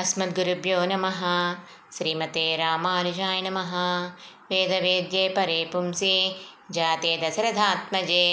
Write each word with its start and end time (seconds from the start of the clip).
अस्मद्गुरुभ्यो 0.00 0.78
नमः। 0.84 1.20
श्रीमते 1.96 2.44
रामानुजाय 2.56 3.40
नमः। 3.42 3.72
वेदवेद्ये 4.50 5.28
परे 5.28 5.58
पुंसि 5.72 6.14
जाते 6.72 7.10
दशरथात्मजे 7.22 8.26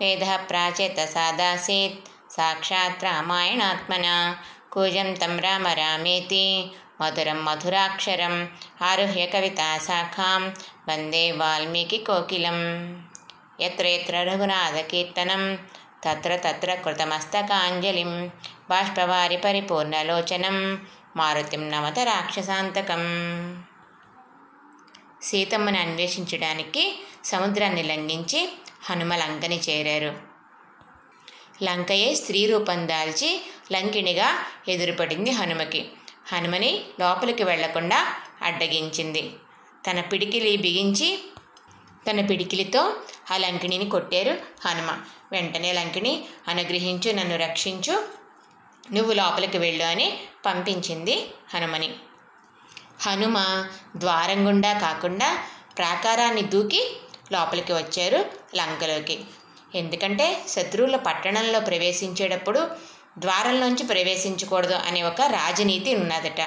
वेदः 0.00 0.36
प्राचेतसादासीत् 0.36 2.08
साक्षात् 2.32 3.04
रामायणात्मना। 3.04 4.16
कूजं 4.72 5.14
तं 5.14 5.34
राम 5.40 5.66
रामेति। 5.80 6.46
मधुरं 7.02 7.44
मधुराक्षरम्। 7.44 8.46
आरुह्य 8.82 9.26
कविताशाखां 9.26 10.42
वन्दे 10.88 11.24
वाल्मीकिकोकिलं 11.32 12.58
यत्र 13.60 13.86
यत्र 13.86 14.24
रघुनाथकीर्तनं 14.28 15.44
तत्र 16.04 16.36
तत्र 16.44 16.74
कृतमस्तकाञ्जलिं 16.84 18.12
बाष्पवारि 18.70 19.36
परिपूर्णलोचनं 19.36 20.56
మారుతిం 21.16 21.70
నవత 21.70 21.98
రాక్షసాంతకం. 21.98 23.02
సీతమ్మని 25.22 25.78
అన్వేషించడానికి 25.78 27.02
సముద్రాన్ని 27.24 27.82
లంఘించి 27.82 28.52
హనుమ 28.90 29.14
లంకని 29.14 29.60
చేరారు. 29.68 30.18
లంకయే 31.62 32.14
స్త్రీ 32.14 32.46
రూపం 32.46 32.88
దాల్చి 32.88 33.42
లంకిణిగా 33.72 34.34
ఎదురుపడింది 34.68 35.30
హనుమకి. 35.30 35.88
హనుమని 36.32 36.84
లోపలికి 37.00 37.44
వెళ్ళకుండా 37.44 38.14
అడ్డగించింది. 38.42 39.30
తన 39.90 40.00
పిడికిలి 40.00 40.56
బిగించి 40.56 41.18
తన 42.10 42.26
పిడికిలితో 42.26 42.96
ఆ 43.30 43.36
లంకిణిని 43.36 43.90
కొట్టారు 43.90 44.38
హనుమ. 44.68 44.98
వెంటనే 45.32 45.72
లంకిణి 45.72 46.24
అనుగ్రహించు 46.48 47.12
నన్ను 47.12 47.36
రక్షించు 47.36 48.21
నువ్వు 48.92 49.12
లోపలికి 49.12 49.58
వెళ్ళు 49.58 49.84
అని 49.84 50.20
పంపించింది 50.46 51.30
హనుమని. 51.54 51.94
హనుమ 53.06 53.66
ద్వారం 53.96 54.48
గుండా 54.48 54.72
కాకుండా 54.78 55.38
ప్రాకారాన్ని 55.78 56.42
దూకి 56.42 56.96
లోపలికి 57.32 57.72
వచ్చారు 57.72 58.24
లంకలోకి. 58.56 59.20
ఎందుకంటే 59.74 60.44
శత్రువుల 60.48 60.96
పట్టణంలో 60.96 61.60
ప్రవేశించేటప్పుడు 61.60 62.70
ద్వారంలోంచి 63.18 63.82
ప్రవేశించకూడదు 63.82 64.74
అనే 64.74 65.02
ఒక 65.02 65.20
రాజనీతి 65.20 65.96
ఉన్నదట. 65.96 66.40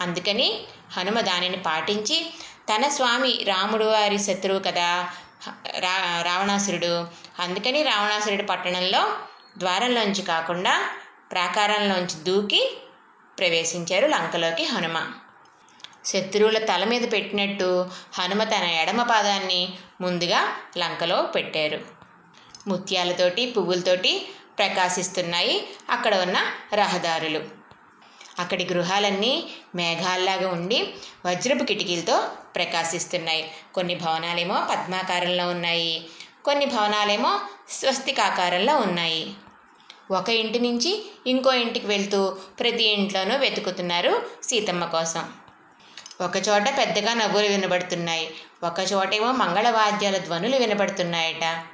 అందుకని 0.00 0.64
హనుమ 0.92 1.20
దానిని 1.20 1.56
పాటించి 1.56 2.34
తన 2.74 2.88
స్వామి 2.88 3.44
రాముడు 3.44 3.84
వారి 3.84 4.18
శత్రువు 4.18 4.58
కదా 4.58 5.08
రా 5.78 6.22
రావణాసురుడు. 6.22 7.06
అందుకని 7.38 7.82
రావణాసురుడు 7.82 8.42
పట్టణంలో 8.42 9.16
ద్వారంలోంచి 9.58 10.22
కాకుండా 10.22 10.90
ప్రాకారంలోంచి 11.34 12.22
దూకి 12.22 12.76
ప్రవేశించారు 13.38 14.06
లంకలోకి 14.06 14.64
హనుమ. 14.64 15.12
శత్రువుల 16.04 16.58
తల 16.58 16.84
మీద 16.84 17.12
పెట్టినట్టు 17.12 17.86
హనుమ 18.18 18.44
తన 18.44 18.62
ఎడమ 18.62 19.02
పాదాన్ని 19.02 19.72
ముందుగా 20.00 20.56
లంకలో 20.78 21.22
పెట్టారు. 21.22 21.80
ముత్యాలతోటి 22.66 23.50
పువ్వులతోటి 23.50 24.28
ప్రకాశిస్తున్నాయి 24.58 25.68
అక్కడ 25.90 26.14
ఉన్న 26.16 26.38
రహదారులు. 26.74 27.40
అక్కడి 28.38 28.64
గృహాలన్నీ 28.64 29.50
మేఘాల్లాగా 29.74 30.48
ఉండి 30.48 30.94
వజ్రపు 31.26 31.64
కిటికీలతో 31.64 32.28
ప్రకాశిస్తున్నాయి. 32.54 33.50
కొన్ని 33.74 33.94
భవనాలేమో 33.94 34.66
పద్మాకారంలో 34.70 35.48
ఉన్నాయి 35.48 36.06
కొన్ని 36.44 36.66
భవనాలేమో 36.66 37.40
స్వస్తికాకారంలో 37.70 38.76
ఉన్నాయి. 38.76 39.34
ఒక 40.10 40.28
ఇంటి 40.28 40.58
నుంచి 40.58 41.12
ఇంకో 41.26 41.52
ఇంటికి 41.52 41.86
వెళ్తూ 41.86 42.36
ప్రతి 42.60 42.84
ఇంట్లోనూ 42.84 43.36
వెతుకుతున్నారు 43.36 44.22
సీతమ్మ 44.42 44.84
కోసం. 44.84 45.32
ఒకచోట 46.20 46.78
పెద్దగా 46.78 47.14
నవ్వులు 47.14 47.48
వినబడుతున్నాయి. 47.48 48.34
ఒక 48.62 48.74
చోటేమో 48.92 49.32
మంగళవాద్యాల 49.32 50.16
ధ్వనులు 50.16 50.56
వినబడుతున్నాయట. 50.56 51.64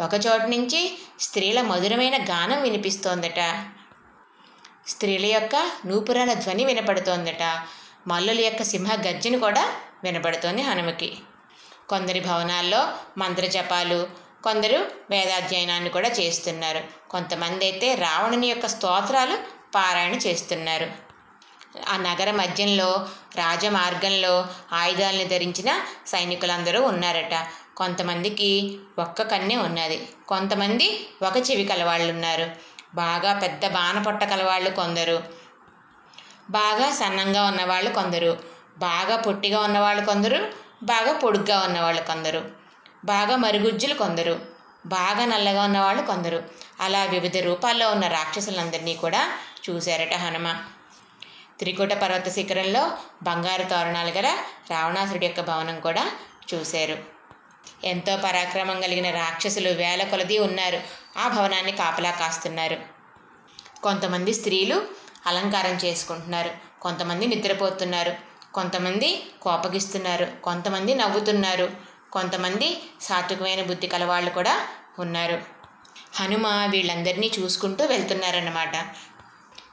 ఒక 0.00 0.14
చోట 0.14 0.40
నుంచి 0.40 0.98
స్త్రీల 1.20 1.60
మధురమైన 1.60 2.24
గానం 2.24 2.62
వినిపిస్తోందట. 2.62 3.66
స్త్రీల 4.86 5.26
యొక్క 5.26 5.70
నూపురాల 5.86 6.32
ధ్వని 6.32 6.64
వినపడుతోందట. 6.64 7.66
మల్లుల 8.06 8.40
యొక్క 8.40 8.62
సింహ 8.62 8.94
గర్జన 8.94 9.36
కూడా 9.36 9.72
వినపడుతోంది 10.04 10.62
హనుమకి. 10.62 11.12
కొందరి 11.88 12.20
భవనాల్లో 12.20 12.88
మంత్రజపాలు 13.18 14.23
కొందరు 14.44 14.78
వేదాధ్యయనాన్ని 15.10 15.90
కూడా 15.90 16.08
చేస్తున్నారు. 16.08 16.80
కొంతమంది 17.10 17.64
అయితే 17.64 17.94
రావణుని 17.94 18.46
యొక్క 18.46 18.66
స్తోత్రాలు 18.66 19.36
పారాయణ 19.74 20.14
చేస్తున్నారు. 20.26 20.86
ఆ 21.88 21.96
నగర 21.96 22.30
మధ్యంలో 22.30 22.88
రాజమార్గంలో 23.36 24.34
ఆయుధాలను 24.72 25.28
ధరించిన 25.28 25.70
సైనికులందరూ 26.06 26.82
ఉన్నారట. 26.82 27.34
కొంతమందికి 27.76 28.50
ఒక్క 28.98 29.22
కన్నే 29.22 29.56
ఉన్నది. 29.56 30.08
కొంతమంది 30.28 30.86
ఒక 31.22 31.36
చెవి 31.50 31.64
కలవాళ్ళు 31.64 32.12
ఉన్నారు 32.12 32.46
బాగా 32.94 33.40
పెద్ద 33.40 33.66
బాణపొట్ట 33.68 34.24
కలవాళ్ళు 34.24 34.70
కొందరు. 34.70 35.16
బాగా 36.50 36.90
సన్నంగా 36.90 37.44
ఉన్నవాళ్ళు 37.46 37.90
కొందరు. 37.90 38.32
బాగా 38.78 39.16
పొట్టిగా 39.16 39.60
ఉన్నవాళ్ళు 39.60 40.04
కొందరు. 40.06 40.38
బాగా 40.82 41.12
పొడుగ్గా 41.18 41.60
ఉన్నవాళ్ళు 41.60 42.02
కొందరు. 42.02 42.63
బాగా 43.04 43.36
మరుగుజ్జులు 43.36 43.94
కొందరు. 43.94 44.40
బాగా 44.86 45.24
నల్లగా 45.24 45.64
ఉన్నవాళ్ళు 45.64 46.02
కొందరు. 46.02 46.42
అలా 46.80 47.04
వివిధ 47.04 47.36
రూపాల్లో 47.38 47.90
ఉన్న 47.90 48.06
రాక్షసులందరినీ 48.06 48.94
కూడా 48.94 49.38
చూశారట 49.70 50.14
హనుమ. 50.14 50.64
త్రికూట 51.58 51.92
పర్వత 51.92 52.28
శిఖరంలో 52.28 52.90
బంగారు 53.22 53.62
తోరణాలు 53.62 54.10
గల 54.10 54.36
రావణాసురుడి 54.70 55.26
యొక్క 55.26 55.40
భవనం 55.40 55.80
కూడా 55.80 56.10
చూశారు. 56.54 56.98
ఎంతో 57.84 58.16
పరాక్రమం 58.16 58.80
కలిగిన 58.80 59.10
రాక్షసులు 59.10 59.68
వేల 59.68 60.02
కొలది 60.02 60.38
ఉన్నారు. 60.38 60.80
ఆ 61.18 61.28
భవనాన్ని 61.28 61.72
కాపలా 61.72 62.10
కాస్తున్నారు. 62.10 62.76
కొంతమంది 63.82 64.34
స్త్రీలు 64.34 64.86
అలంకారం 65.26 65.72
చేసుకుంటున్నారు. 65.72 66.50
కొంతమంది 66.82 67.26
నిద్రపోతున్నారు. 67.26 68.14
కొంతమంది 68.54 69.26
కోపగిస్తున్నారు. 69.42 70.28
కొంతమంది 70.44 70.94
నవ్వుతున్నారు. 70.94 71.93
కొంతమంది 72.14 72.68
సాత్వికమైన 73.00 73.62
బుద్ధి 73.62 73.86
కలవాళ్ళు 73.86 74.30
కూడా 74.30 74.54
ఉన్నారు. 74.98 75.42
హనుమ 76.14 76.46
వీళ్ళందరినీ 76.70 77.30
చూసుకుంటూ 77.38 77.84
వెళ్తున్నారన్నమాట. 77.84 78.74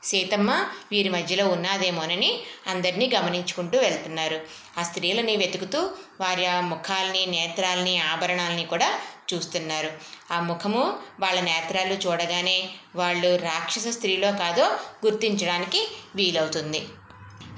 సీతమ్మ 0.03 0.51
వీరి 0.91 1.09
మధ్యలో 1.09 1.47
ఉన్నాదేమోనని 1.47 2.29
అందరినీ 2.67 3.11
గమనించుకుంటూ 3.15 3.79
వెళ్తున్నారు. 3.79 4.41
ఆ 4.77 4.83
స్త్రీలని 4.83 5.35
వెతుకుతూ 5.35 5.91
వారి 6.21 6.45
ఆ 6.45 6.61
ముఖాలని 6.61 7.25
నేత్రాలని 7.25 7.99
ఆభరణాలని 7.99 8.65
కూడా 8.65 8.89
చూస్తున్నారు. 9.33 9.91
ఆ 10.33 10.39
ముఖము 10.39 10.99
వాళ్ళ 11.19 11.39
నేత్రాలు 11.39 11.93
చూడగానే 11.93 12.69
వాళ్ళు 12.95 13.35
రాక్షస 13.35 13.87
స్త్రీలో 13.87 14.31
కాదో 14.31 14.65
గుర్తించడానికి 15.05 15.87
వీలవుతుంది. 16.15 16.81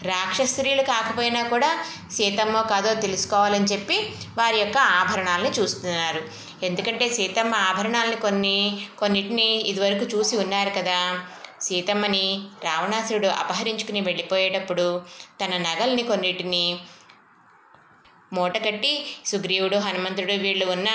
రాక్షస్త్రీలు 0.02 0.82
కాకపోయినా 0.82 1.44
కూడా 1.44 1.86
సీతమ్మ 2.12 2.62
కాదో 2.62 2.94
తెలుసుకోవాలని 2.94 3.66
చెప్పి 3.66 4.14
వారి 4.38 4.58
యొక్క 4.58 4.78
ఆభరణాలని 4.78 5.50
చూస్తున్నారు. 5.50 6.22
ఎందుకంటే 6.66 7.10
సీతమ్మ 7.10 7.56
ఆభరణాలని 7.56 8.16
కొన్ని 8.16 8.88
కొన్నిటిని 8.98 9.56
ఇదివరకు 9.56 10.18
చూసి 10.18 10.38
ఉన్నారు 10.38 10.70
కదా. 10.70 11.20
సీతమ్మని 11.62 12.42
రావణాసురుడు 12.64 13.28
అపహరించుకుని 13.28 14.02
వెళ్ళిపోయేటప్పుడు 14.02 15.02
తన 15.42 15.58
నగల్ని 15.58 16.04
కొన్నిటిని 16.04 16.80
మూటకట్టి 18.34 19.06
సుగ్రీవుడు 19.26 19.78
హనుమంతుడు 19.78 20.34
వీళ్ళు 20.34 20.66
ఉన్న 20.66 20.90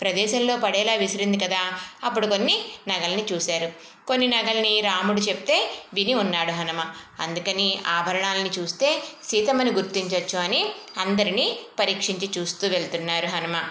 ప్రదేశంలో 0.00 0.56
పడేలా 0.56 0.94
విసిరింది 0.94 1.38
కదా. 1.38 1.80
అప్పుడు 2.04 2.26
కొన్ని 2.26 2.64
నగల్ని 2.88 3.26
చూశారు. 3.32 3.72
కొన్ని 4.06 4.26
నగల్ని 4.26 4.80
రాముడు 4.80 5.20
చెప్తే 5.20 5.74
విని 5.94 6.14
ఉన్నాడు 6.14 6.52
హనుమ. 6.52 6.84
అందుకని 7.20 7.80
ఆభరణాలని 7.86 8.50
చూస్తే 8.50 9.02
సీతమ్మని 9.24 9.70
గుర్తించవచ్చు 9.70 10.38
అని 10.38 10.72
అందరినీ 10.98 11.58
పరీక్షించి 11.78 12.30
చూస్తూ 12.38 12.68
వెళ్తున్నారు 12.68 13.26
హనుమ. 13.26 13.62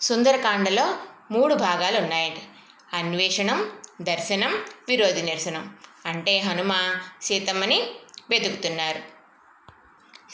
సుందరకాండలో 0.00 0.96
మూడు 1.30 1.54
భాగాలు 1.54 1.98
ఉన్నాయట. 1.98 2.32
అన్వేషణం 2.94 3.70
దర్శనం 4.02 4.64
విరోధి 4.88 5.22
నిరసనం. 5.22 5.76
అంటే 6.06 6.38
హనుమ 6.38 6.94
సీతమ్మని 7.22 7.82
వెతుకుతున్నారు. 8.30 9.02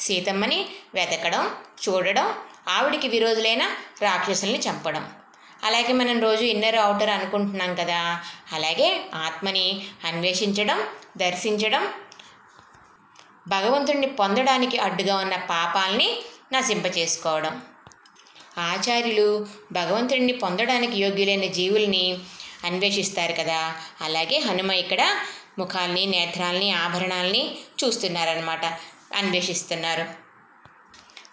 సీతమ్మని 0.01 0.67
వెతకడం 0.95 1.55
చూడడం 1.89 2.35
ఆవిడికి 2.69 3.09
విరోధులైన 3.09 3.63
రాక్షసుల్ని 4.03 4.59
చంపడం. 4.59 5.13
అలాగే 5.65 5.93
మనం 5.93 6.21
రోజు 6.21 6.45
ఇన్నర్ 6.45 6.77
అవుటర్ 6.77 7.09
అనుకుంటున్నాం 7.09 7.75
కదా. 7.75 8.21
అలాగే 8.53 9.01
ఆత్మని 9.15 9.87
అన్వేషించడం 10.05 10.83
దర్శించడం 11.17 11.93
భగవంతుడిని 13.49 14.07
పొందడానికి 14.07 14.79
అడ్డుగా 14.79 15.17
ఉన్న 15.17 15.37
పాపాల్ని 15.37 16.23
నశింపచేసుకోవడం. 16.53 17.63
ఆచార్యులు 18.59 19.47
భగవంతుడిని 19.73 20.33
పొందడానికి 20.33 20.99
యోగ్యులైన 20.99 21.45
జీవుల్ని 21.53 22.19
అన్వేషిస్తారు 22.65 23.33
కదా. 23.33 23.75
అలాగే 24.01 24.39
హనుమ 24.39 24.71
ఇక్కడ 24.71 25.17
ముఖాల్ని 25.59 26.07
నేత్రాల్ని 26.07 26.73
ఆభరణాల్ని 26.73 27.59
చూస్తున్నారనమాట 27.85 28.65
అన్వేషిస్తున్నారు. 29.15 30.28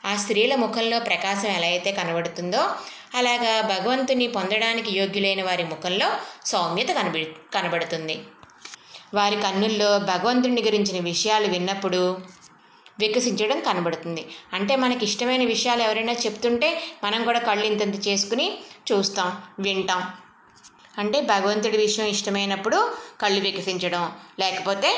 ఆ 0.06 0.16
స్త్రీల 0.16 0.56
ముఖంలో 0.56 1.00
ప్రకాశం 1.00 1.50
ఎలా 1.50 1.68
అయితే 1.68 1.92
కనబడుతుందో 1.92 2.62
అలాగా 3.16 3.62
భగవంతుని 3.62 4.28
పొందడానికి 4.28 5.00
యోగ్యులైన 5.00 5.44
వారి 5.44 5.64
ముఖంలో 5.64 6.18
సౌమ్యత 6.46 6.88
కనబ 6.88 7.16
కనబడుతుంది. 7.54 8.16
వారి 9.14 9.36
కన్నుల్లో 9.36 10.00
భగవంతుని 10.00 10.62
గురించిన 10.62 11.04
విషయాలు 11.04 11.48
విన్నప్పుడు 11.48 12.18
వికసించడం 13.00 13.60
కనబడుతుంది. 13.60 14.26
అంటే 14.54 14.76
మనకి 14.76 15.06
ఇష్టమైన 15.06 15.44
విషయాలు 15.46 15.82
ఎవరైనా 15.82 16.14
చెప్తుంటే 16.14 16.82
మనం 17.04 17.24
కూడా 17.24 17.40
కళ్ళు 17.40 17.66
ఇంతంత 17.66 18.08
చేసుకుని 18.08 18.58
చూస్తాం 18.92 19.42
వింటాం. 19.60 20.04
అంటే 20.98 21.22
భగవంతుడి 21.22 21.78
విషయం 21.78 22.06
ఇష్టమైనప్పుడు 22.06 22.78
కళ్ళు 23.22 23.42
వికసించడం 23.42 24.12
లేకపోతే 24.40 24.92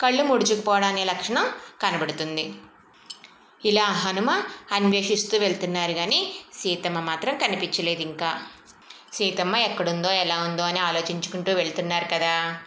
కళ్ళు 0.00 0.22
ముడుచుకుపోవడం 0.22 0.88
అనే 0.88 1.04
లక్షణం 1.04 1.46
కనబడుతుంది. 1.82 2.52
ఇలా 3.64 3.84
హనుమ 3.84 4.42
అన్వేషిస్తూ 4.72 5.38
వెళ్తున్నారు 5.38 5.92
కానీ 5.92 6.34
సీతమ్మ 6.54 7.00
మాత్రం 7.00 7.38
కనిపించలేదు 7.38 8.02
ఇంకా. 8.02 8.42
సీతమ్మ 9.12 9.56
ఎక్కడుందో 9.56 10.10
ఎలా 10.10 10.38
ఉందో 10.38 10.62
అని 10.62 10.78
ఆలోచించుకుంటూ 10.78 11.52
వెళ్తున్నారు 11.52 12.06
కదా. 12.12 12.58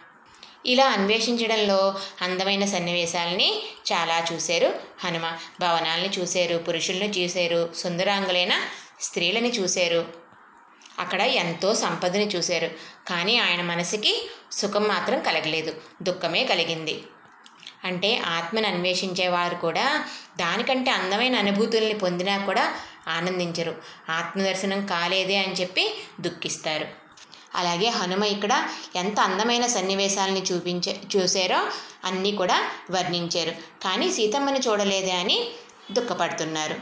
ఇలా 0.66 0.86
అన్వేషించడంలో 0.86 1.94
అందమైన 2.22 2.64
సన్నివేశాలని 2.64 3.62
చాలా 3.92 4.24
చూశారు 4.32 4.80
హనుమ. 5.04 5.36
భవనాల్ని 5.60 6.10
చూశారు 6.18 6.58
పురుషుల్ని 6.58 7.10
చూశారు 7.10 7.74
సుందరాంగులైన 7.76 8.60
స్త్రీలని 9.00 9.50
చూశారు. 9.50 10.06
అక్కడ 10.98 11.20
ఎంతో 11.20 11.74
సంపదని 11.74 12.28
చూశారు. 12.28 12.66
కానీ 13.08 13.38
ఆయన 13.38 13.62
మనసుకి 13.62 14.30
సుఖం 14.52 14.82
మాత్రం 14.82 15.22
కలగలేదు. 15.22 15.74
దుఃఖమే 16.02 16.44
కలిగింది. 16.44 17.02
అంటే 17.84 18.18
ఆత్మను 18.18 18.66
అన్వేషించేవారు 18.66 19.54
కూడా 19.54 20.04
దానికంటే 20.36 20.90
అందమైన 20.90 21.36
అనుభూతుల్ని 21.36 21.94
పొందినా 21.94 22.38
కూడా 22.38 22.74
ఆనందించరు. 23.08 23.74
ఆత్మదర్శనం 24.08 24.86
కాలేదే 24.86 25.36
అని 25.36 25.52
చెప్పి 25.52 25.94
దుఃఖిస్తారు. 26.20 26.86
అలాగే 27.54 27.88
హనుమ 27.88 28.24
ఇక్కడ 28.24 28.68
ఎంత 28.96 29.20
అందమైన 29.20 29.66
సన్నివేశాలని 29.66 30.42
చూపించే 30.42 31.00
చూశారో 31.16 31.60
అన్నీ 32.04 32.32
కూడా 32.32 32.70
వర్ణించారు. 32.90 33.50
కానీ 33.82 34.12
సీతమ్మని 34.12 34.58
చూడలేదే 34.58 35.10
అని 35.10 35.50
దుఃఖపడుతున్నారు. 35.92 36.76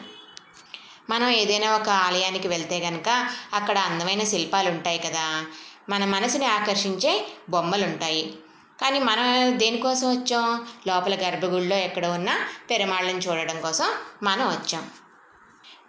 మనం 1.11 1.29
ఏదైనా 1.29 1.76
ఒక 1.76 1.88
ఆలయానికి 1.88 2.49
వెళ్తే 2.49 2.81
కనుక 2.81 3.08
అక్కడ 3.55 3.79
అందమైన 3.79 4.25
శిల్పాలు 4.25 4.69
ఉంటాయి 4.70 4.99
కదా 4.99 5.44
మన 5.88 6.05
మనసుని 6.05 6.46
ఆకర్షించే 6.46 7.26
బొమ్మలు 7.50 7.85
ఉంటాయి 7.85 8.35
కానీ 8.81 8.99
మనం 8.99 9.59
దేనికోసం 9.59 10.11
వచ్చాం? 10.11 10.67
లోపల 10.87 11.15
గర్భగుడిలో 11.15 11.77
ఎక్కడ 11.77 12.06
ఉన్న 12.06 12.31
పెరుమాళ్ళని 12.71 13.19
చూడడం 13.19 13.61
కోసం 13.61 13.91
మనం 14.23 14.47
వచ్చాం. 14.49 14.91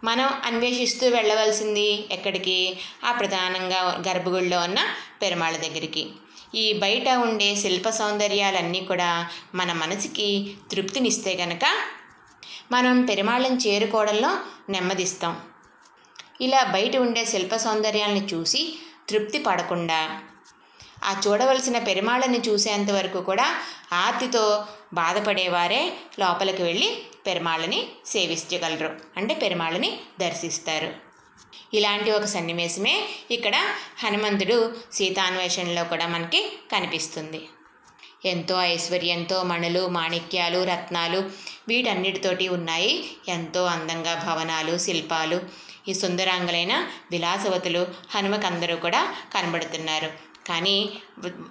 మనం 0.03 0.41
అన్వేషిస్తూ 0.45 1.09
వెళ్ళవలసింది 1.09 2.13
ఎక్కడికి? 2.13 2.79
ఆ 3.05 3.11
ప్రధానంగా 3.11 4.03
గర్భగుడిలో 4.07 4.59
ఉన్న 4.59 4.79
పెరుమాళ్ళ 5.21 5.57
దగ్గరికి. 5.57 6.09
ఈ 6.55 6.73
బయట 6.73 7.09
ఉండే 7.09 7.55
శిల్ప 7.55 7.89
సౌందర్యాలన్నీ 7.89 8.79
కూడా 8.79 9.29
మన 9.55 9.73
మనసుకి 9.73 10.53
తృప్తినిస్తే 10.71 11.35
గనక 11.35 11.65
మనం 12.71 13.05
పెరుమాళ్ళని 13.05 13.57
చేరుకోవడంలో 13.57 14.37
నెమ్మదిస్తాం. 14.69 15.41
ఇలా 16.41 16.63
బయట 16.63 16.97
ఉండే 16.97 17.25
శిల్ప 17.25 17.55
సౌందర్యాలను 17.55 18.27
చూసి 18.33 18.79
తృప్తి 19.09 19.39
పడకుండా 19.39 20.21
ఆ 21.03 21.21
చూడవలసిన 21.27 21.79
పెరుమాళ్ళని 21.79 22.39
చూసేంత 22.39 22.91
వరకు 22.91 23.21
కూడా 23.21 23.61
ఆర్తితో 23.93 24.65
బాధపడేవారే 24.93 25.93
లోపలికి 26.19 26.63
వెళ్ళి 26.63 27.03
పెరుమాళ్ళని 27.25 27.87
సేవించగలరు. 28.05 28.97
అంటే 29.17 29.33
పెరుమాళ్ళని 29.33 29.99
దర్శిస్తారు. 30.21 30.93
ఇలాంటి 31.73 32.11
ఒక 32.11 32.25
సన్నివేశమే 32.25 33.09
ఇక్కడ 33.31 33.55
హనుమంతుడు 34.03 34.75
సీతాన్వేషణలో 34.93 35.83
కూడా 35.83 36.07
మనకి 36.07 36.59
కనిపిస్తుంది. 36.71 37.47
ఎంతో 38.25 38.61
ఐశ్వర్యంతో 38.61 39.43
మణులు 39.43 39.87
మాణిక్యాలు 39.87 40.63
రత్నాలు 40.63 41.29
వీటన్నిటితోటి 41.67 42.47
ఉన్నాయి. 42.47 43.11
ఎంతో 43.27 43.65
అందంగా 43.65 44.23
భవనాలు 44.27 44.77
శిల్పాలు. 44.77 45.41
ఈ 45.87 45.93
సుందరాంగులైన 45.93 46.87
విలాసవతులు 47.11 47.87
హనుమకందరూ 48.15 48.75
కూడా 48.75 49.15
కనబడుతున్నారు. 49.33 50.30
కానీ 50.47 50.89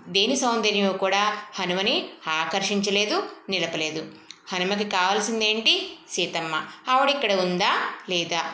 దేని 0.08 0.36
సౌందర్యం 0.36 0.96
కూడా 0.96 1.36
హనుమని 1.54 2.08
ఆకర్షించలేదు 2.28 3.28
నిలపలేదు. 3.48 4.06
హనుమకి 4.52 4.84
కావాల్సిందేంటి? 4.84 5.98
సీతమ్మ. 6.10 6.66
ఆవిడ 6.88 7.10
ఇక్కడ 7.10 7.32
ఉందా? 7.32 7.92
లేదా? 8.10 8.52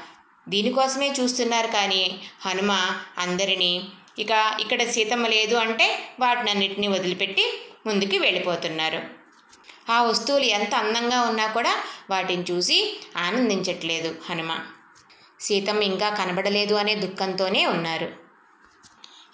దీనికోసమే 0.49 1.13
చూస్తున్నారు 1.21 1.67
కానీ 1.67 2.21
హనుమ 2.47 2.99
అందరినీ 3.19 3.89
ఇక 4.19 4.57
ఇక్కడ 4.61 4.91
సీతమ్మ 4.91 5.27
లేదు 5.27 5.55
అంటే 5.55 6.09
వాటినన్నిటినీ 6.21 6.87
వదిలిపెట్టి 6.87 7.61
ముందుకు 7.87 8.17
వెళ్ళిపోతున్నారు. 8.17 9.03
ఆ 9.93 10.03
వస్తువులు 10.03 10.45
ఎంత 10.45 10.75
అందంగా 10.75 11.21
ఉన్నా 11.21 11.47
కూడా 11.47 11.77
వాటిని 12.11 12.43
చూసి 12.43 13.01
ఆనందించట్లేదు 13.17 14.15
హనుమ. 14.31 14.59
సీతమ్మ 15.41 15.83
ఇంకా 15.83 16.09
కనబడలేదు 16.09 16.75
అనే 16.75 16.95
దుఃఖంతోనే 16.95 17.67
ఉన్నారు. 17.67 18.26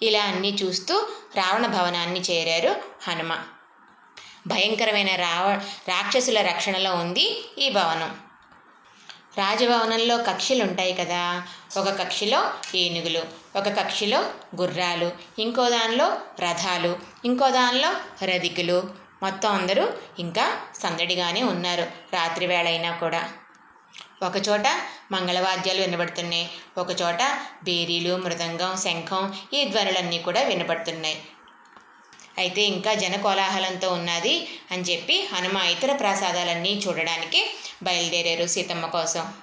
ఇలా 0.01 0.23
అన్నీ 0.23 0.49
చూస్తూ 0.63 1.07
రావణ 1.35 1.67
భవనాన్ని 1.67 2.19
చేరారు 2.19 2.81
హనుమ. 3.07 3.37
భయంకరమైన 4.47 5.15
రావ 5.15 5.61
రాక్షసుల 5.87 6.41
రక్షణలో 6.41 6.95
ఉంది 6.95 7.49
ఈ 7.57 7.69
భవనం. 7.69 8.19
రాజభవనంలో 9.37 10.17
కక్షలు 10.17 10.63
ఉంటాయి 10.63 10.93
కదా. 10.93 11.43
ఒక 11.77 11.89
కక్షిలో 11.89 12.53
ఏనుగులు 12.75 13.21
ఒక 13.55 13.67
కక్షిలో 13.67 14.19
గుర్రాలు 14.61 15.11
ఇంకో 15.39 15.69
దానిలో 15.69 16.17
రథాలు 16.39 16.99
ఇంకో 17.25 17.49
దానిలో 17.49 17.93
రధికులు 18.25 18.93
మొత్తం 19.23 19.51
అందరూ 19.51 19.93
ఇంకా 20.19 20.59
సందడిగానే 20.81 21.43
ఉన్నారు. 21.43 21.81
రాత్రి 22.13 22.45
వేళ 22.45 22.67
అయినా 22.67 22.91
కూడా. 22.91 23.31
ఒకచోట 24.23 24.67
మంగళవాద్యాలు 25.11 25.81
వినబడుతున్నాయి. 25.81 26.49
ఒకచోట 26.77 27.21
బేరీలు 27.63 28.15
మృదంగం 28.15 28.77
శంఖం 28.77 29.35
ఈ 29.53 29.65
ధ్వనులన్నీ 29.65 30.17
కూడా 30.17 30.41
వినబడుతున్నాయి. 30.41 31.21
అయితే 32.37 32.61
ఇంకా 32.61 32.93
జన 32.93 33.15
కోలాహలంతో 33.15 33.89
ఉన్నది 33.93 34.47
అని 34.71 34.81
చెప్పి 34.81 35.29
హనుమ 35.33 35.57
ఇతర 35.57 35.95
ప్రసాదాలన్నీ 35.95 36.81
చూడడానికి 36.87 37.53
బయలుదేరారు 37.83 38.47
సీతమ్మ 38.47 38.85
కోసం. 38.85 39.33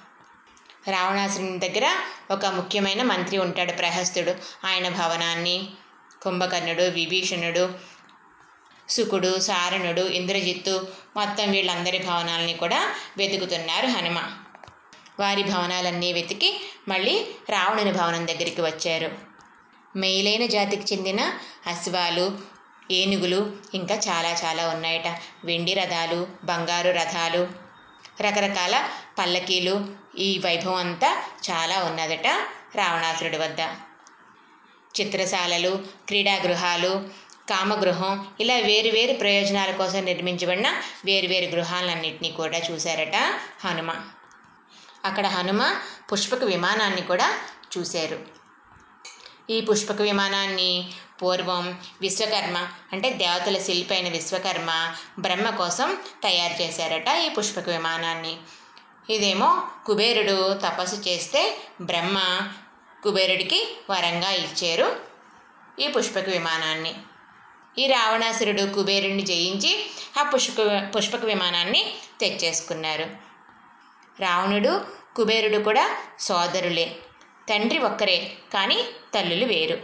రావణాసురుని 0.87 1.59
దగ్గర 1.59 1.87
ఒక 2.31 2.45
ముఖ్యమైన 2.45 3.03
మంత్రి 3.03 3.37
ఉంటాడు 3.37 3.71
ప్రహస్తుడు. 3.71 4.35
ఆయన 4.65 4.89
భవనాన్ని 4.89 5.67
కుంభకర్ణుడు 6.21 6.83
విభీషణుడు 6.83 7.73
సుకుడు 8.89 9.39
సారణుడు 9.39 10.01
ఇంద్రజిత్తు 10.01 10.87
మొత్తం 11.15 11.51
వీళ్ళందరి 11.51 11.97
భవనాలని 11.97 12.53
కూడా 12.53 12.95
వెతుకుతున్నారు 13.17 13.87
హనుమ. 13.87 14.19
వారి 15.21 15.43
భవనాలన్నీ 15.43 16.13
వెతికి 16.13 16.49
మళ్ళీ 16.87 17.15
రావణుని 17.49 17.91
భవనం 17.91 18.27
దగ్గరికి 18.27 18.61
వచ్చారు. 18.61 19.09
మేలైన 19.95 20.45
జాతికి 20.45 20.85
చెందిన 20.93 21.21
అశ్వాలు 21.67 22.25
ఏనుగులు 22.91 23.39
ఇంకా 23.73 23.95
చాలా 23.95 24.31
చాలా 24.43 24.63
ఉన్నాయట. 24.67 25.07
వెండి 25.43 25.73
రథాలు 25.73 26.19
బంగారు 26.43 26.89
రథాలు 26.89 27.41
రకరకాల 28.21 28.75
పల్లకీలు 29.19 29.75
ఈ 30.17 30.37
వైభవం 30.45 30.75
అంతా 30.75 31.09
చాలా 31.49 31.77
ఉన్నదట 31.83 32.27
రావణాసురుడి 32.75 33.37
వద్ద. 33.37 33.61
చిత్రశాలలు 34.97 35.71
క్రీడాగృహాలు 36.07 36.91
కామగృహం 37.49 38.15
ఇలా 38.39 38.55
వేరు 38.55 38.89
వేరు 38.89 39.13
ప్రయోజనాల 39.13 39.71
కోసం 39.71 40.01
నిర్మించబడిన 40.05 40.69
వేరువేరు 41.05 41.45
గృహాలన్నింటినీ 41.45 42.31
కూడా 42.31 42.59
చూశారట 42.71 43.17
హనుమ. 43.65 43.91
అక్కడ 45.05 45.25
హనుమ 45.27 45.75
పుష్పక 46.11 46.43
విమానాన్ని 46.43 47.01
కూడా 47.01 47.27
చూశారు. 47.77 48.19
ఈ 49.49 49.61
పుష్పక 49.61 50.01
విమానాన్ని 50.01 50.93
పూర్వం 51.21 51.79
విశ్వకర్మ 52.01 52.57
అంటే 52.93 53.09
దేవతల 53.09 53.57
శిల్పి 53.57 53.93
అయిన 53.93 54.09
విశ్వకర్మ 54.09 54.95
బ్రహ్మ 55.19 55.49
కోసం 55.49 55.97
తయారు 56.23 56.61
చేశారట 56.61 57.09
ఈ 57.25 57.29
పుష్పక 57.29 57.69
విమానాన్ని. 57.69 58.37
ఇదేమో 59.09 59.67
కుబేరుడు 59.85 60.59
తపస్సు 60.65 60.95
చేస్తే 60.95 61.57
బ్రహ్మ 61.81 62.17
కుబేరుడికి 63.03 63.77
వరంగా 63.89 64.31
ఇచ్చారు 64.31 64.95
ఈ 65.79 65.87
పుష్పక 65.87 66.29
విమానాన్ని. 66.29 66.93
ఈ 67.77 67.87
రావణాసురుడు 67.87 68.73
కుబేరుడిని 68.73 69.23
జయించి 69.23 69.89
ఆ 70.19 70.23
పుష్ప 70.23 70.57
పుష్పక 70.95 71.25
విమానాన్ని 71.25 71.93
తెచ్చేసుకున్నారు. 72.19 73.30
రావణుడు 74.19 74.85
కుబేరుడు 75.15 75.63
కూడా 75.63 75.97
సోదరులే. 76.19 76.95
తండ్రి 77.49 77.79
ఒక్కరే 77.79 78.31
కానీ 78.53 78.83
తల్లులు 79.13 79.45
వేరు. 79.45 79.77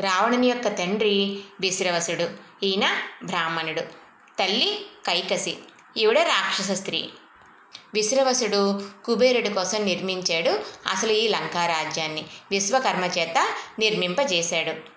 రావణుని 0.00 0.46
యొక్క 0.46 0.68
తండ్రి 0.68 1.40
విశ్రవసుడు 1.60 2.30
ఈయన 2.62 2.98
బ్రాహ్మణుడు. 3.24 3.80
తల్లి 4.38 4.86
కైకసి 5.06 5.56
ఈవిడ 5.96 6.18
రాక్షస 6.18 6.70
స్త్రీ. 6.70 7.10
విశ్రవసుడు 7.94 8.82
కుబేరుడి 9.04 9.48
కోసం 9.48 9.84
నిర్మించాడు 9.84 10.50
అసలు 10.90 11.12
ఈ 11.12 11.28
లంకారాజ్యాన్ని 11.28 12.24
విశ్వకర్మ 12.50 13.04
చేత 13.04 13.48
నిర్మింపజేశాడు. 13.78 14.95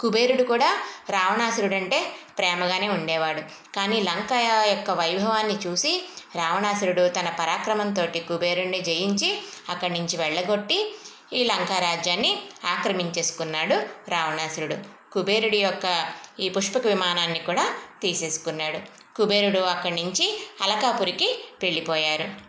కుబేరుడు 0.00 0.42
కూడా 0.42 0.78
రావణాసురుడు 1.10 1.74
అంటే 1.74 2.12
ప్రేమగానే 2.38 2.88
ఉండేవాడు. 2.88 3.42
కానీ 3.76 4.00
లంక 4.00 4.32
యొక్క 4.68 4.90
వైభవాన్ని 4.90 5.54
చూసి 5.54 6.04
రావణాసురుడు 6.36 7.08
తన 7.08 7.28
పరాక్రమంతో 7.28 8.06
కుబేరుణ్ణి 8.28 8.80
జయించి 8.80 9.38
అక్కడి 9.68 9.92
నుంచి 9.92 10.16
వెళ్ళగొట్టి 10.16 10.94
ఈ 11.32 11.44
లంకా 11.44 11.78
రాజ్యాన్ని 11.78 12.42
ఆక్రమించేసుకున్నాడు 12.64 14.10
రావణాసురుడు. 14.10 14.76
కుబేరుడి 15.12 15.58
యొక్క 15.58 16.12
ఈ 16.40 16.48
పుష్పక 16.48 16.86
విమానాన్ని 16.86 17.38
కూడా 17.38 17.74
తీసేసుకున్నాడు. 18.02 18.78
కుబేరుడు 19.16 19.58
అక్కడి 19.58 19.94
నుంచి 19.94 20.40
అలకాపురికి 20.62 21.44
వెళ్ళిపోయారు. 21.62 22.45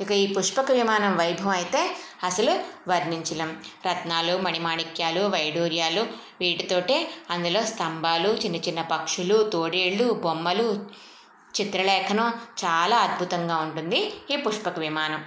ఇక 0.00 0.10
ఈ 0.12 0.26
పుష్పక 0.26 0.70
విమానం 0.70 1.16
వైభవం 1.16 1.48
అయితే 1.48 1.96
అసలు 2.24 2.52
వర్ణించలేం. 2.88 3.50
రత్నాలు 3.86 4.38
మణిమాణిక్యాలు 4.38 5.20
వైడూర్యాలు 5.26 6.06
వీటితోటే 6.40 7.10
అందులో 7.30 7.62
స్తంభాలు 7.62 8.28
చిన్న 8.28 8.56
చిన్న 8.56 8.82
పక్షులు 8.82 9.50
తోడేళ్ళు 9.52 10.12
బొమ్మలు 10.12 10.86
చిత్రలేఖనం 11.60 12.28
చాలా 12.64 12.96
అద్భుతంగా 12.96 13.56
ఉంటుంది 13.56 14.12
ఈ 14.30 14.36
పుష్పక 14.36 14.78
విమానం. 14.78 15.24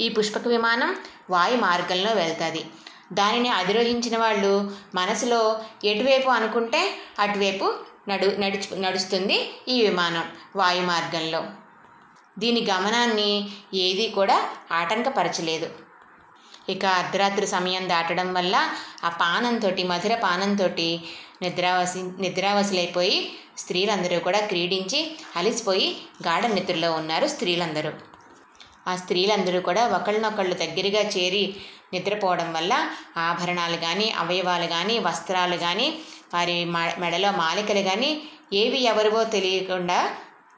ఈ 0.00 0.08
పుష్పక 0.08 0.46
విమానం 0.46 0.96
వాయు 1.30 1.56
మార్గంలో 1.56 2.12
వెళ్తుంది. 2.12 2.64
దానిని 3.12 3.48
అధిరోహించిన 3.48 4.18
వాళ్ళు 4.18 4.70
మనసులో 4.94 5.60
ఎటువైపు 5.84 6.28
అనుకుంటే 6.30 6.94
అటువైపు 7.18 7.74
నడు 8.08 8.26
నడుచు 8.26 8.80
నడుస్తుంది 8.80 9.50
ఈ 9.68 9.86
విమానం 9.86 10.24
వాయు 10.56 10.82
మార్గంలో. 10.82 11.44
దీని 12.38 12.60
గమనాన్ని 12.70 13.30
ఏది 13.74 14.06
కూడా 14.08 14.36
ఆటంకపరచలేదు. 14.72 15.68
ఇక 16.70 16.84
అర్ధరాత్రి 17.00 17.46
సమయం 17.46 17.84
దాటడం 17.88 18.28
వల్ల 18.34 18.56
ఆ 19.04 19.10
పానంతో 19.20 19.68
మధుర 19.84 20.14
పానంతో 20.22 20.66
నిద్రావసి 21.42 22.02
నిద్రావసులైపోయి 22.20 23.18
స్త్రీలందరూ 23.56 24.16
కూడా 24.20 24.40
క్రీడించి 24.40 25.00
అలిసిపోయి 25.36 25.88
గాఢ 26.26 26.44
నిద్రలో 26.46 26.90
ఉన్నారు 26.92 27.26
స్త్రీలందరూ. 27.26 27.92
ఆ 28.88 28.92
స్త్రీలందరూ 28.96 29.60
కూడా 29.60 29.82
ఒకళ్ళనొకళ్ళు 29.88 30.54
దగ్గరగా 30.54 31.02
చేరి 31.14 31.44
నిద్రపోవడం 31.92 32.48
వల్ల 32.52 32.72
ఆభరణాలు 33.16 33.76
కానీ 33.76 34.06
అవయవాలు 34.18 34.66
కానీ 34.66 34.94
వస్త్రాలు 34.98 35.56
కానీ 35.56 35.88
వారి 36.34 36.56
మెడలో 36.98 37.30
మాలికలు 37.32 37.82
కానీ 37.82 38.10
ఏవి 38.52 38.80
ఎవరివో 38.82 39.24
తెలియకుండా 39.34 39.98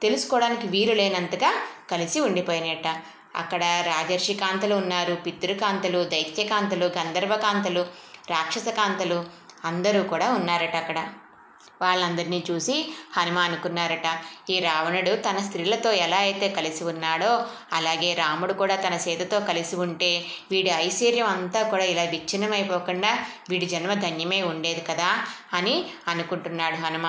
తెలుసుకోవడానికి 0.01 0.67
వీలు 0.67 0.93
లేనంతగా 0.93 1.51
కలిసి 1.91 2.19
ఉండిపోయినట. 2.19 2.87
అక్కడ 3.35 3.63
రాజర్షి 3.63 4.33
కాంతలు 4.33 4.75
ఉన్నారు. 4.75 5.15
పితృకాంతలు 5.15 6.03
దైత్యకాంతలు 6.03 6.85
గంధర్వకాంతలు 6.97 7.85
రాక్షసకాంతలు 8.29 9.25
అందరూ 9.65 10.03
కూడా 10.03 10.31
ఉన్నారట 10.31 10.75
అక్కడ. 10.75 10.99
వాళ్ళందరినీ 11.81 12.43
చూసి 12.49 12.75
హనుమ 13.13 13.37
అనుకున్నారట 13.39 14.07
ఈ 14.49 14.59
రావణుడు 14.59 15.15
తన 15.15 15.37
స్త్రీలతో 15.37 15.91
ఎలా 15.91 16.17
అయితే 16.17 16.49
కలిసి 16.49 16.83
ఉన్నాడో 16.83 17.31
అలాగే 17.73 18.13
రాముడు 18.13 18.53
కూడా 18.53 18.75
తన 18.75 18.97
సీతతో 18.97 19.39
కలిసి 19.39 19.75
ఉంటే 19.75 20.11
వీడి 20.51 20.69
ఐశ్వర్యం 20.69 21.25
అంతా 21.25 21.63
కూడా 21.63 21.83
ఇలా 21.83 22.03
విచ్ఛిన్నమైపోకుండా 22.03 23.11
వీడి 23.49 23.65
జన్మ 23.65 23.93
ధన్యమై 23.93 24.41
ఉండేది 24.41 24.81
కదా 24.81 25.09
అని 25.53 25.85
అనుకుంటున్నాడు 26.07 26.75
హనుమ. 26.75 27.07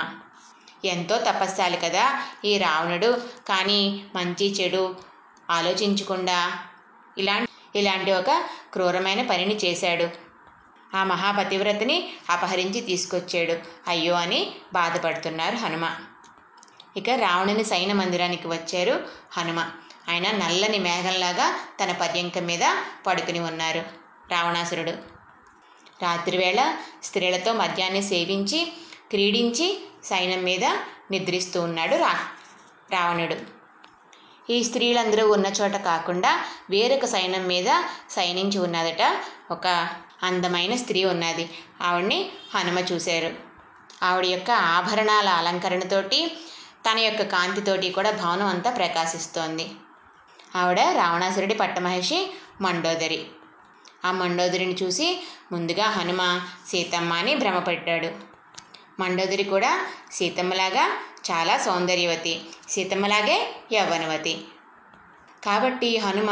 ఎంతో 0.85 1.19
తపస్సాలి 1.19 1.77
కదా 1.77 2.23
ఈ 2.45 2.59
రావణుడు. 2.59 3.23
కానీ 3.49 4.05
మంచి 4.15 4.53
చెడు 4.53 4.97
ఆలోచించకుండా 5.51 6.59
ఇలా 7.19 7.47
ఇలాంటి 7.77 8.13
ఒక 8.13 8.45
క్రూరమైన 8.73 9.27
పనిని 9.27 9.57
చేశాడు. 9.57 10.09
ఆ 10.97 11.05
మహాపతివ్రతని 11.05 12.13
అపహరించి 12.31 12.81
తీసుకొచ్చాడు. 12.81 13.55
అయ్యో 13.89 14.15
అని 14.15 14.53
బాధపడుతున్నారు 14.73 15.57
హనుమ. 15.57 15.91
ఇక 16.97 17.11
రావణుని 17.11 17.65
సైన 17.65 17.93
మందిరానికి 17.93 18.49
వచ్చారు 18.49 19.05
హనుమ. 19.33 19.61
ఆయన 20.09 20.31
నల్లని 20.31 20.79
మేఘంలాగా 20.79 21.59
తన 21.85 21.93
పర్యంక 21.93 22.39
మీద 22.39 22.61
పడుకుని 23.07 23.41
ఉన్నారు 23.41 23.83
రావణాసురుడు. 24.31 24.91
రాత్రివేళ 26.03 26.77
స్త్రీలతో 27.03 27.53
మద్యాన్ని 27.53 28.03
సేవించి 28.03 28.73
క్రీడించి 29.11 29.90
సైన్యం 30.05 30.43
మీద 30.43 30.65
నిద్రిస్తూ 31.11 31.63
ఉన్నాడు 31.63 31.97
రా 31.97 32.19
రావణుడు. 32.93 33.61
ఈ 34.53 34.63
స్త్రీలందరూ 34.63 35.33
ఉన్న 35.33 35.47
చోట 35.47 35.73
కాకుండా 35.73 36.45
వేరొక 36.71 37.05
సైన్యం 37.05 37.47
మీద 37.47 37.85
సైనించి 38.11 38.59
ఉన్నదట 38.59 39.17
ఒక 39.51 39.89
అందమైన 40.23 40.77
స్త్రీ 40.77 41.05
ఉన్నది. 41.05 41.51
ఆవిడ్ని 41.83 42.33
హనుమ 42.55 42.79
చూశారు. 42.79 43.33
ఆవిడ 44.03 44.27
యొక్క 44.27 44.51
ఆభరణాల 44.51 45.29
అలంకరణతోటి 45.29 46.39
తన 46.91 46.99
యొక్క 46.99 47.23
కాంతితోటి 47.23 47.91
కూడా 47.91 48.11
భవనం 48.11 48.47
అంతా 48.47 48.71
ప్రకాశిస్తోంది. 48.71 49.71
ఆవిడ 50.57 50.81
రావణాసురుడి 50.81 51.55
పట్టమహర్షి 51.55 52.35
మండోదరి. 52.61 53.27
ఆ 54.05 54.13
మండోదరిని 54.13 54.77
చూసి 54.83 55.25
ముందుగా 55.53 55.85
హనుమ 55.85 56.41
సీతమ్మ 56.69 57.13
అని 57.13 57.35
భ్రమపడ్డాడు. 57.35 58.30
మండోదరి 59.01 59.45
కూడా 59.45 59.73
సీతమ్మలాగా 60.11 60.85
చాలా 61.31 61.55
సౌందర్యవతి 61.67 62.35
సీతమ్మలాగే 62.69 63.39
యవ్వనవతి. 63.73 64.35
కాబట్టి 65.47 65.91
హనుమ 65.99 66.31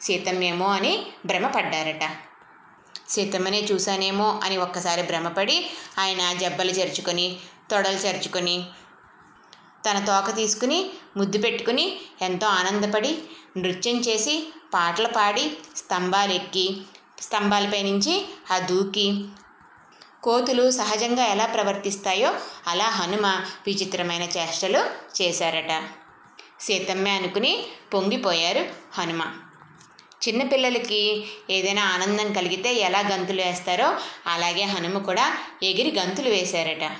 సీతమ్మేమో 0.00 0.68
అని 0.68 0.92
భ్రమపడ్డారట. 1.26 2.04
సీతమ్మనే 3.08 3.60
చూశానేమో 3.70 4.28
అని 4.44 4.56
ఒక్కసారి 4.56 5.02
భ్రమపడి 5.02 5.56
ఆయన 5.98 6.22
జబ్బలు 6.40 6.70
చేర్చుకొని 6.70 7.26
తొడలు 7.70 7.98
చేర్చుకొని 7.98 8.56
తన 9.86 9.98
తోక 10.04 10.28
తీసుకుని 10.36 10.78
ముద్దు 11.16 11.38
పెట్టుకుని 11.38 11.86
ఎంతో 12.22 12.46
ఆనందపడి 12.58 13.12
నృత్యం 13.56 13.96
చేసి 14.00 14.34
పాటలు 14.74 15.08
పాడి 15.08 15.44
స్తంభాలు 15.76 16.32
ఎక్కి 16.32 16.66
స్తంభాలపై 17.22 17.80
నుంచి 17.82 18.14
ఆ 18.52 18.58
దూకి 18.68 19.06
కోతులు 20.24 20.70
సహజంగా 20.70 21.24
ఎలా 21.24 21.46
ప్రవర్తిస్తాయో 21.46 22.34
అలా 22.66 22.84
హనుమ 22.84 23.26
విచిత్రమైన 23.66 24.22
చేష్టలు 24.22 24.78
చేశారట. 25.22 25.82
సీతమ్మే 26.60 27.10
అనుకుని 27.10 27.66
పొంగిపోయారు 27.94 28.66
హనుమ. 28.92 29.22
చిన్నపిల్లలకి 30.28 31.24
ఏదైనా 31.50 31.82
ఆనందం 31.82 32.32
కలిగితే 32.32 32.74
ఎలా 32.74 32.98
గంతులు 32.98 33.42
వేస్తారో 33.42 33.96
అలాగే 34.26 34.62
హనుమ 34.62 34.98
కూడా 34.98 35.36
ఎగిరి 35.62 35.98
గంతులు 35.98 36.28
వేశారట. 36.28 36.96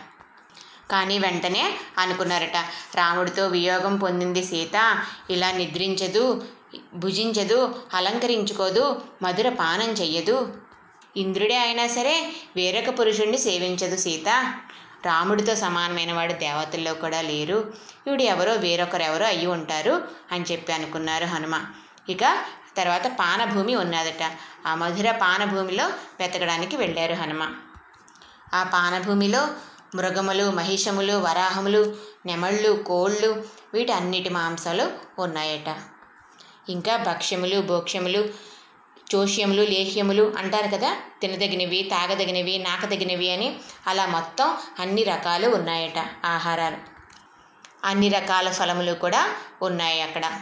కానీ 0.91 1.19
వెంటనే 1.19 1.75
అనుకున్నారట 1.99 2.57
రాముడితో 2.95 3.47
వియోగం 3.47 3.97
పొందింది 3.97 4.45
సీత. 4.45 5.03
ఇలా 5.31 5.53
నిద్రించదు 5.53 6.45
భుజించదు 6.95 7.75
అలంకరించుకోదు 7.95 9.03
మధుర 9.23 9.49
పానం 9.49 9.91
చెయ్యదు. 9.91 10.64
ఇంద్రుడే 11.17 11.57
అయినా 11.57 11.87
సరే 11.87 12.33
వేరొక 12.57 12.99
పురుషుణ్ణి 12.99 13.39
సేవించదు 13.39 13.97
సీత. 13.97 14.55
రాముడితో 15.07 15.55
సమానమైన 15.55 16.13
వాడు 16.13 16.33
దేవతల్లో 16.33 16.95
కూడా 16.95 17.21
లేరు. 17.21 17.73
వీడు 18.07 18.23
ఎవరో 18.23 18.53
వేరొకరెవరో 18.53 19.27
అయ్యి 19.27 19.47
ఉంటారు 19.47 20.09
అని 20.33 20.45
చెప్పి 20.53 20.73
అనుకున్నారు 20.73 21.25
హనుమ. 21.25 21.61
ఇక 22.09 22.45
తర్వాత 22.77 23.07
పానభూమి 23.07 23.75
ఉన్నదట. 23.75 24.33
ఆ 24.67 24.75
మధుర 24.75 25.11
పానభూమిలో 25.11 25.87
వెతకడానికి 26.21 26.77
వెళ్ళారు 26.77 27.15
హనుమ. 27.15 27.49
ఆ 28.55 28.63
పానభూమిలో 28.63 29.49
మృగములు 29.95 30.51
మహిషములు 30.51 31.13
వరాహములు 31.13 31.97
నెమళ్ళు 32.27 32.83
కోళ్ళు 32.83 33.45
వీటన్నిటి 33.75 34.29
మాంసాలు 34.29 34.91
ఉన్నాయట. 35.19 35.77
ఇంకా 36.69 36.97
భక్ష్యములు 36.97 37.61
భోక్ష్యములు 37.61 38.54
జోష్యములు 39.13 39.63
లేహ్యములు 39.63 40.35
అంటారు 40.39 40.77
కదా? 40.77 40.97
తినదగినవి 41.21 41.83
తాగదగినవి 41.83 42.59
నాకదగినవి 42.59 43.31
అని 43.31 43.57
అలా 43.87 44.07
మొత్తం 44.07 44.57
అన్ని 44.79 45.03
రకాలు 45.03 45.49
ఉన్నాయట 45.49 46.27
ఆహారాలు. 46.27 46.77
అన్ని 47.85 48.09
రకాల 48.09 48.53
ఫలములు 48.53 48.93
కూడా 48.93 49.37
ఉన్నాయి 49.63 50.03
అక్కడ. 50.03 50.41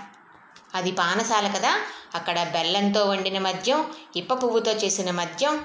అది 0.74 0.92
పానశాల 0.92 1.48
కదా? 1.48 1.80
అక్కడ 2.14 2.42
బెల్లంతో 2.42 3.04
వండిన 3.04 3.38
మద్యం 3.38 3.92
ఇప్ప 4.16 4.34
పువ్వుతో 4.34 4.72
చేసిన 4.72 5.10
మద్యం 5.10 5.64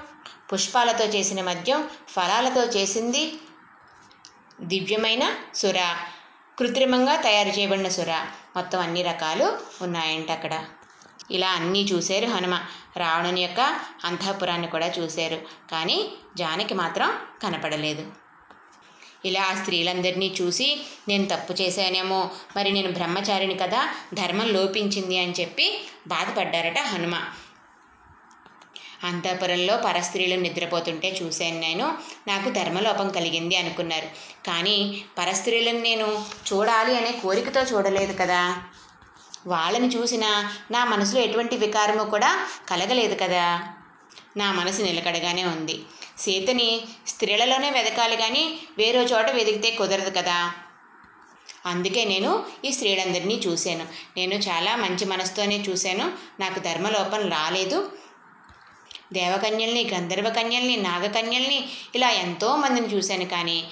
పుష్పాలతో 0.52 1.04
చేసిన 1.04 1.42
మద్యం 1.42 1.90
ఫలాలతో 2.08 2.64
చేసింది 2.64 3.38
దివ్యమైన 4.60 5.30
సుర. 5.54 5.96
కృత్రిమంగా 6.58 7.16
తయారు 7.16 7.48
చేయబడిన 7.48 7.88
సుర. 7.88 8.26
మొత్తం 8.56 8.80
అన్ని 8.80 9.02
రకాలు 9.02 9.58
ఉన్నాయంట 9.82 10.30
అక్కడ. 10.30 10.64
ఇలా 11.30 11.50
అన్నీ 11.50 11.82
చూశారు 11.82 12.26
హనుమ. 12.26 12.60
రావణుని 12.98 13.42
యొక్క 13.42 13.60
అంతఃపురాన్ని 14.04 14.66
కూడా 14.66 14.86
చూశారు. 14.86 15.42
కానీ 15.70 16.10
జానకి 16.36 16.74
మాత్రం 16.74 17.12
కనపడలేదు. 17.42 18.12
ఇలా 19.24 19.42
ఆ 19.42 19.54
స్త్రీలందరినీ 19.54 20.34
చూసి 20.42 20.86
నేను 21.08 21.26
తప్పు 21.26 21.62
చేశానేమో 21.62 22.30
మరి 22.56 22.72
నేను 22.72 22.92
బ్రహ్మచారిని 22.92 23.54
కదా 23.54 23.94
ధర్మం 24.14 24.48
లోపించింది 24.48 25.18
అని 25.18 25.32
చెప్పి 25.32 25.88
బాధపడ్డారట 26.06 26.78
హనుమ. 26.78 27.20
అంతఃపురంలో 29.04 29.76
పరస్త్రీలు 29.76 30.40
నిద్రపోతుంటే 30.40 31.08
చూశాను 31.22 31.60
నేను. 31.60 31.98
నాకు 32.28 32.50
ధర్మలోపం 32.50 33.08
కలిగింది 33.08 33.56
అనుకున్నారు. 33.56 34.06
కానీ 34.46 35.04
పరస్త్రీలను 35.18 35.78
నేను 35.78 36.24
చూడాలి 36.52 36.96
అనే 36.96 37.12
కోరికతో 37.12 37.62
చూడలేదు 37.62 38.12
కదా. 38.12 38.62
వాళ్ళని 39.46 39.88
చూసినా 39.88 40.54
నా 40.70 40.84
మనసులో 40.84 41.20
ఎటువంటి 41.20 41.56
వికారము 41.56 42.10
కూడా 42.10 42.48
కలగలేదు 42.68 43.14
కదా. 43.14 43.74
నా 44.36 44.52
మనసు 44.52 44.82
నిలకడగానే 44.82 45.44
ఉంది. 45.44 45.82
సీతని 46.18 46.80
స్త్రీలలోనే 47.06 47.70
వెతకాలి 47.70 48.16
కానీ 48.16 48.58
వేరే 48.78 48.98
చోట 48.98 49.30
వెతికితే 49.30 49.70
కుదరదు 49.70 50.10
కదా. 50.10 50.52
అందుకే 51.66 52.04
నేను 52.04 52.44
ఈ 52.64 52.72
స్త్రీలందరినీ 52.72 53.34
చూశాను. 53.34 53.86
నేను 54.16 54.34
చాలా 54.34 54.76
మంచి 54.76 55.04
మనసుతోనే 55.04 55.56
చూశాను. 55.56 56.12
నాకు 56.40 56.58
ధర్మలోపం 56.58 57.30
రాలేదు. 57.30 57.92
దేవకన్యల్ని 59.12 59.90
గంధర్వ 59.94 60.30
కన్యల్ని 60.30 60.76
నాగకన్యల్ని 60.76 61.68
ఇలా 61.94 62.10
ఎంతో 62.10 62.56
మందిని 62.56 62.86
చూశాను 62.86 63.24
కానీ 63.24 63.64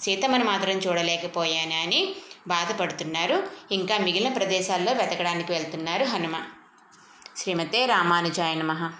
సీతమ్మను 0.00 0.44
మాత్రం 0.44 0.78
చూడలేకపోయాను 0.78 1.80
అని 1.80 2.14
బాధపడుతున్నారు. 2.48 3.48
ఇంకా 3.72 3.98
మిగిలిన 3.98 4.32
ప్రదేశాల్లో 4.32 4.92
వెతకడానికి 4.92 5.52
వెళ్తున్నారు 5.52 6.04
హనుమ. 6.04 6.42
శ్రీమతే 7.36 7.86
రామానుజాయ 7.86 8.54
నమ. 8.54 8.92